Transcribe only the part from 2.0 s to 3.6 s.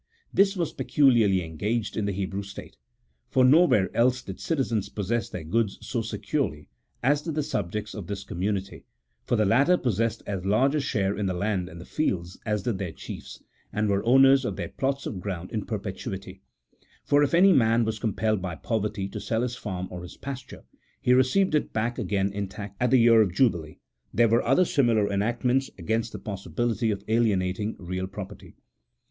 the Hebrew state, for